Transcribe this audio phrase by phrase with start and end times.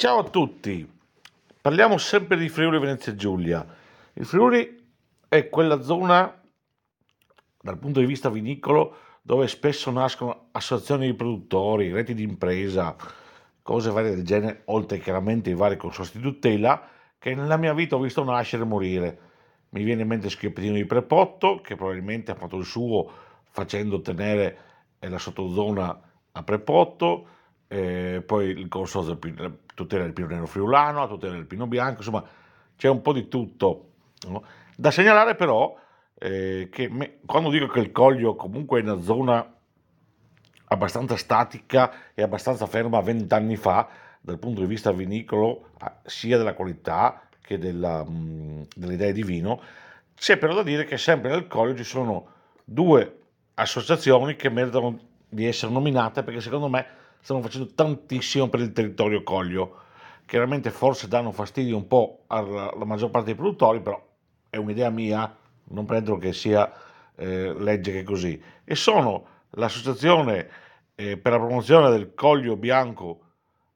[0.00, 0.90] Ciao a tutti,
[1.60, 3.66] parliamo sempre di Friuli Venezia Giulia.
[4.14, 4.82] Il Friuli
[5.28, 6.40] è quella zona,
[7.60, 12.96] dal punto di vista vinicolo, dove spesso nascono associazioni di produttori, reti di impresa,
[13.60, 16.88] cose varie del genere, oltre chiaramente i vari consorsi di tutela,
[17.18, 19.18] che nella mia vita ho visto nascere e morire.
[19.68, 23.06] Mi viene in mente Schieppetino di Prepotto, che probabilmente ha fatto il suo
[23.50, 24.58] facendo ottenere
[25.00, 26.00] la sottozona
[26.32, 27.26] a Prepotto,
[27.72, 29.16] eh, poi il consorzio
[29.74, 32.24] tutela del pino nero friulano, la tutela del pino bianco, insomma
[32.76, 33.90] c'è un po' di tutto.
[34.28, 34.42] No?
[34.74, 35.78] Da segnalare però
[36.18, 39.54] eh, che me, quando dico che il Coglio comunque è una zona
[40.64, 43.88] abbastanza statica e abbastanza ferma vent'anni fa
[44.20, 45.70] dal punto di vista vinicolo,
[46.04, 49.62] sia della qualità che della, mh, delle idee di vino,
[50.16, 52.26] c'è però da dire che sempre nel Coglio ci sono
[52.64, 53.18] due
[53.54, 59.22] associazioni che meritano di essere nominate perché secondo me stanno facendo tantissimo per il territorio
[59.22, 59.78] Coglio.
[60.26, 64.00] Chiaramente forse danno fastidio un po' alla, alla maggior parte dei produttori, però
[64.48, 66.72] è un'idea mia, non prendo che sia
[67.16, 68.40] eh, legge che così.
[68.64, 70.48] E sono l'associazione
[70.94, 73.20] eh, per la promozione del Coglio Bianco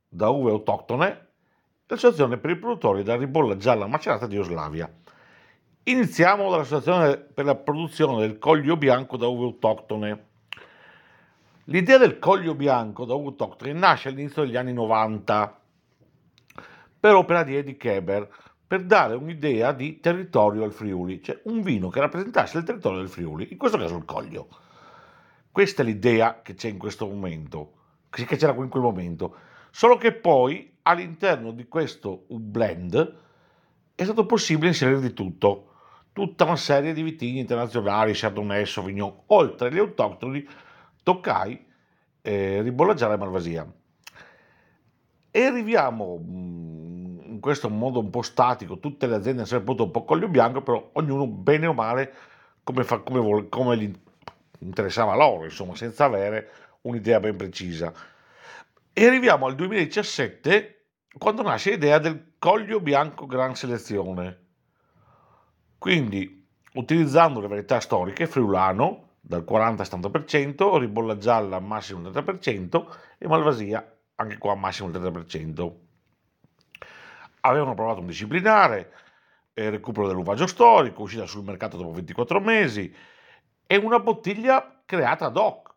[0.09, 1.25] da uve autoctone
[1.87, 4.91] l'associazione per i produttori della ribolla gialla macerata di Oslavia.
[5.85, 10.29] Iniziamo dall'associazione per la produzione del Coglio Bianco da uve autoctone
[11.69, 15.61] L'idea del coglio bianco da Ugo Toctrin nasce all'inizio degli anni 90
[17.01, 18.29] per opera di Eddie Keber
[18.67, 23.09] per dare un'idea di territorio al Friuli, cioè un vino che rappresentasse il territorio del
[23.09, 24.49] Friuli, in questo caso il coglio.
[25.51, 27.73] Questa è l'idea che c'è in questo momento,
[28.11, 29.37] che c'era in quel momento,
[29.71, 33.17] solo che poi all'interno di questo blend
[33.95, 35.73] è stato possibile inserire di tutto,
[36.13, 40.47] tutta una serie di vitigni internazionali, Chardonnay, Sauvignon, oltre agli autoctoni
[41.05, 41.65] Toccai,
[42.23, 43.73] eh, Ribolla e Malvasia.
[45.31, 49.85] E arriviamo mm, in questo modo un po' statico, tutte le aziende hanno sempre avuto
[49.85, 52.13] un po' coglio bianco, però ognuno bene o male
[52.65, 53.93] come, fa, come, vuole, come gli
[54.61, 56.51] interessava loro, insomma, senza avere
[56.83, 57.93] un'idea ben precisa.
[58.93, 60.87] E arriviamo al 2017
[61.19, 64.39] quando nasce l'idea del coglio bianco gran selezione.
[65.79, 72.87] Quindi, utilizzando le varietà storiche, friulano, dal 40-70%, ribolla gialla massimo il 30%
[73.17, 75.73] e malvasia anche qua massimo il 30%.
[77.41, 78.93] Avevano provato un disciplinare,
[79.55, 82.95] eh, recupero dell'uvaggio storico, uscita sul mercato dopo 24 mesi
[83.67, 85.73] e una bottiglia creata ad hoc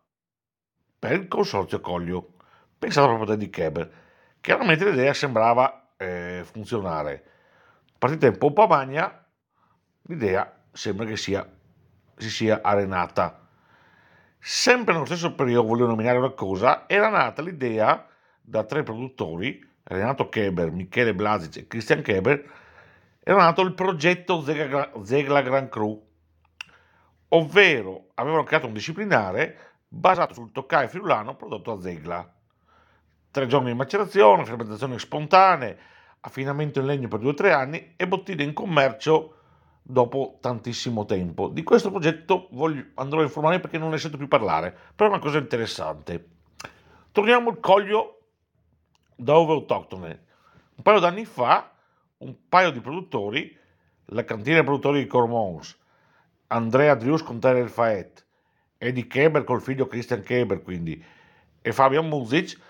[0.98, 2.34] per il consorzio Coglio,
[2.78, 3.92] pensata proprio da Dick Keber.
[4.40, 7.24] Chiaramente l'idea sembrava eh, funzionare.
[7.98, 9.24] Partita in pompa magna,
[10.02, 11.48] l'idea sembra che sia
[12.18, 13.46] si sia arenata.
[14.38, 18.06] Sempre nello stesso periodo, volevo nominare una cosa, era nata l'idea
[18.40, 22.50] da tre produttori, Renato Keber, Michele Blasic e Christian Keber,
[23.22, 26.02] era nato il progetto Zegla, Zegla Grand Cru,
[27.28, 29.58] ovvero avevano creato un disciplinare
[29.88, 32.34] basato sul toccai friulano prodotto a Zegla.
[33.30, 35.76] Tre giorni di macerazione, fermentazione spontanea,
[36.20, 39.37] affinamento in legno per due o tre anni e bottiglie in commercio
[39.90, 41.48] dopo tantissimo tempo.
[41.48, 45.12] Di questo progetto voglio, andrò a informare perché non ne sento più parlare, però è
[45.12, 46.28] una cosa interessante.
[47.10, 48.18] Torniamo al coglio
[49.16, 50.24] da ove autoctone.
[50.76, 51.72] Un paio d'anni fa,
[52.18, 53.56] un paio di produttori,
[54.10, 55.76] la cantina produttori di Cormons,
[56.48, 58.26] Andrea Drius con Terry Faet,
[58.76, 61.02] Eddie Keber col figlio Christian Keber, quindi,
[61.62, 62.60] e Fabian Music,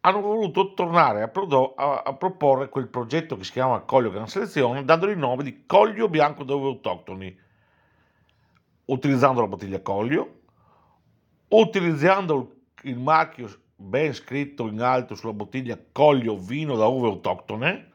[0.00, 4.28] hanno voluto tornare a, prodo- a, a, proporre quel progetto che si chiama Coglio Gran
[4.28, 7.38] Selezione, dandogli il nome di Coglio Bianco dove autoctoni,
[8.86, 10.40] utilizzando la bottiglia Coglio,
[11.48, 17.88] utilizzando il marchio ben scritto in alto sulla bottiglia Coglio Vino da uve autoctone,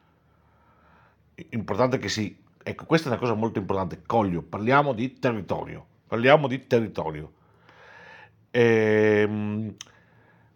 [1.50, 6.48] importante che si, ecco questa è una cosa molto importante, Coglio, parliamo di territorio, parliamo
[6.48, 7.32] di territorio.
[8.52, 9.76] Ehm,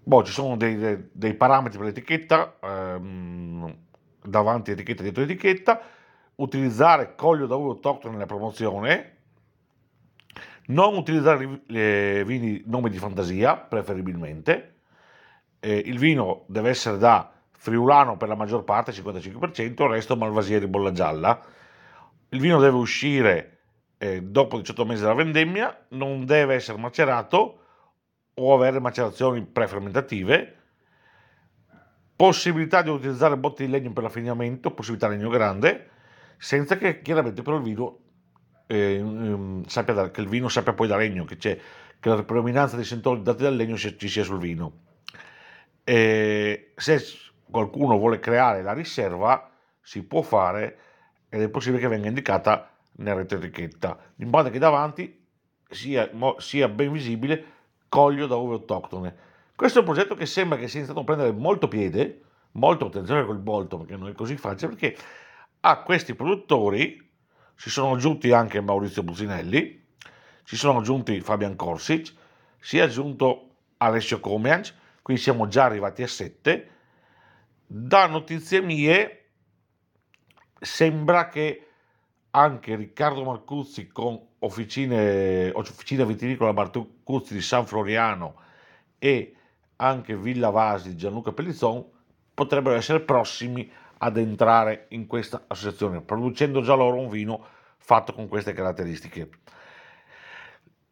[0.09, 3.75] Boh, ci sono dei, dei, parametri per l'etichetta, ehm,
[4.23, 5.79] davanti etichetta, dietro etichetta,
[6.37, 9.17] utilizzare coglio da uvo autoctono nella promozione,
[10.69, 14.77] non utilizzare i vini nome di fantasia, preferibilmente,
[15.59, 20.57] eh, il vino deve essere da friulano per la maggior parte, 55%, il resto malvasia
[20.57, 21.39] di bolla gialla.
[22.29, 23.59] Il vino deve uscire
[23.99, 27.58] eh, dopo 18 mesi dalla vendemmia, non deve essere macerato,
[28.35, 30.55] o avere macerazioni prefermentative,
[32.15, 35.89] possibilità di utilizzare botti di legno per l'affinamento, possibilità legno grande,
[36.37, 37.99] senza che chiaramente però il vino
[38.67, 41.57] eh, ehm, sappia da, che il vino sappia poi da legno, che, c'è,
[41.99, 44.87] che la predominanza dei sentori dati dal legno ci sia sul vino.
[45.83, 47.03] E se
[47.49, 49.49] qualcuno vuole creare la riserva,
[49.81, 50.77] si può fare
[51.29, 55.25] ed è possibile che venga indicata nella retroetichetta, in modo che davanti
[55.69, 57.45] sia, sia ben visibile
[57.89, 59.15] coglio da uve autoctone.
[59.55, 62.21] Questo è un progetto che sembra che sia iniziato a prendere molto piede,
[62.51, 64.97] molto attenzione col molto perché non è così facile, perché
[65.61, 67.05] a questi produttori
[67.55, 69.87] si sono aggiunti anche Maurizio Buzinelli,
[70.43, 72.13] si sono aggiunti Fabian Korsic,
[72.57, 76.69] si è aggiunto Alessio Comianc, quindi siamo già arrivati a 7.
[77.67, 79.31] Da notizie mie
[80.59, 81.68] sembra che
[82.31, 88.35] anche Riccardo Marcuzzi con officine, officina vitivinicola Marcuzzi di San Floriano
[88.97, 89.35] e
[89.77, 91.85] anche Villa Vasi di Gianluca Pellizzon
[92.33, 97.45] potrebbero essere prossimi ad entrare in questa associazione, producendo già loro un vino
[97.77, 99.29] fatto con queste caratteristiche.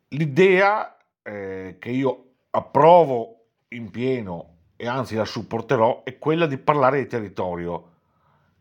[0.10, 7.00] L'idea eh, che io approvo in pieno e anzi la supporterò è quella di parlare
[7.00, 7.92] di territorio,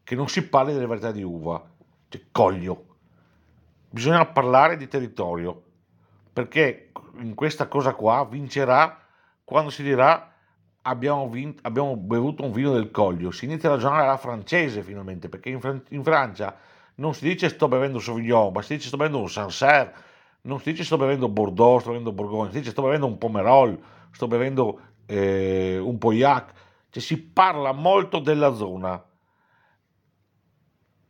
[0.03, 1.75] che non si parli delle varietà di uva,
[2.09, 2.85] cioè coglio.
[3.91, 5.63] Bisogna parlare di territorio,
[6.33, 9.01] perché in questa cosa qua vincerà
[9.45, 10.33] quando si dirà
[10.83, 15.29] abbiamo, vinto, abbiamo bevuto un vino del coglio, si inizia a ragionare alla francese finalmente,
[15.29, 16.57] perché in, Fran- in Francia
[16.97, 19.95] non si dice sto bevendo Sauvignon, ma si dice sto bevendo un Sancerre,
[20.43, 23.79] non si dice sto bevendo Bordeaux, sto bevendo Bourgogne, si dice sto bevendo un Pomerol,
[24.11, 26.53] sto bevendo eh, un Poiac,
[26.91, 29.03] cioè si parla molto della zona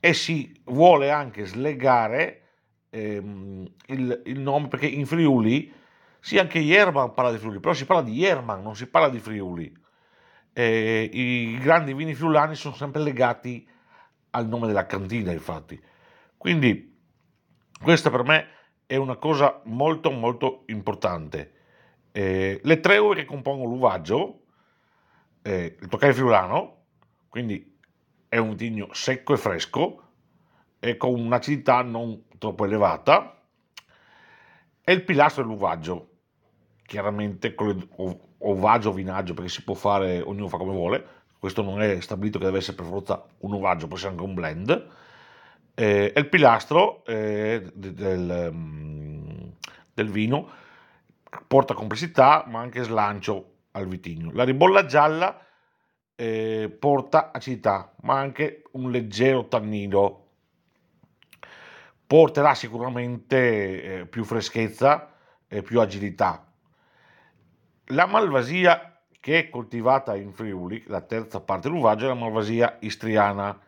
[0.06, 2.42] e si vuole anche slegare
[2.90, 5.72] ehm, il, il, nome perché in Friuli
[6.20, 9.18] sì anche Jerman parla di Friuli però si parla di Jerman non si parla di
[9.18, 9.76] Friuli
[10.52, 13.68] eh, i grandi vini friulani sono sempre legati
[14.30, 15.80] al nome della cantina infatti
[16.36, 16.96] quindi
[17.82, 18.48] questa per me
[18.86, 21.52] è una cosa molto molto importante.
[22.12, 24.44] Eh, le tre uve che compongono l'uvaggio,
[25.42, 26.84] eh, il toccare friulano,
[27.28, 27.75] quindi
[28.36, 30.02] è un vitigno secco e fresco
[30.78, 33.40] e con un'acidità non troppo elevata,
[34.82, 36.10] e il pilastro dell'uvaggio,
[36.84, 37.88] chiaramente con
[38.38, 41.06] ovaggio o vinaggio, perché si può fare, ognuno fa come vuole,
[41.38, 44.34] questo non è stabilito che deve essere per forza un ovaggio, può essere anche un
[44.34, 44.88] blend,
[45.74, 49.48] eh, è il pilastro eh, del, mm,
[49.94, 50.50] del, vino,
[51.46, 54.30] porta complessità ma anche slancio al vitigno.
[54.34, 55.40] La ribolla gialla
[56.16, 60.24] eh, porta acidità ma anche un leggero tannino.
[62.06, 65.12] Porterà sicuramente eh, più freschezza
[65.46, 66.44] e più agilità.
[67.90, 73.60] La malvasia che è coltivata in Friuli, la terza parte dell'uvaggio, è la malvasia istriana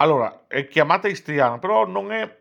[0.00, 2.36] allora, è chiamata istriana, però non è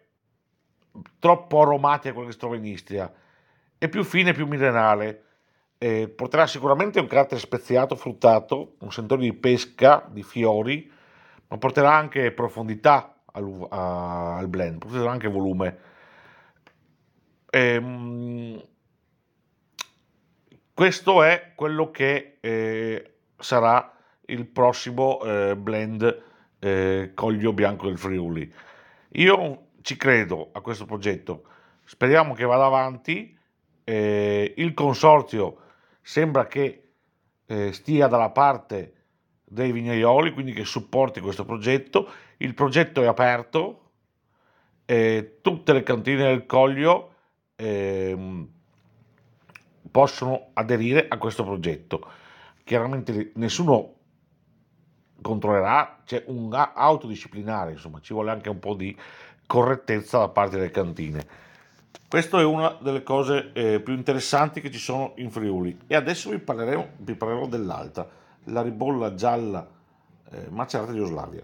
[1.17, 3.11] troppo aromatica quella che si trova in Istria,
[3.79, 5.23] è più fine, più millenare.
[5.79, 10.91] Eh, porterà sicuramente un carattere speziato, fruttato, un sentore di pesca, di fiori,
[11.47, 15.77] ma porterà anche profondità al, a, al blend, porterà anche volume.
[17.51, 18.65] Ehm,
[20.73, 23.95] questo è quello che eh, sarà
[24.25, 26.23] il prossimo eh, blend
[26.59, 28.51] eh, Coglio Bianco del Friuli.
[29.09, 31.43] Io ci credo a questo progetto,
[31.83, 33.35] speriamo che vada avanti.
[33.83, 35.61] Eh, il consorzio
[36.07, 36.83] sembra che
[37.47, 38.93] eh, stia dalla parte
[39.43, 42.09] dei vignaioli, quindi che supporti questo progetto.
[42.37, 43.89] Il progetto è aperto,
[44.85, 47.13] eh, tutte le cantine del Coglio
[47.57, 48.47] ehm,
[49.91, 52.09] possono aderire a questo progetto.
[52.63, 53.95] Chiaramente nessuno
[55.21, 58.97] controllerà, c'è un autodisciplinare, insomma, ci vuole anche un po' di
[59.45, 61.46] correttezza da parte delle cantine.
[62.07, 65.77] Questa è una delle cose eh, più interessanti che ci sono in Friuli.
[65.87, 66.39] E adesso vi
[66.97, 68.07] vi parlerò dell'altra,
[68.45, 69.67] la ribolla gialla
[70.31, 71.43] eh, macerata di Oslavia.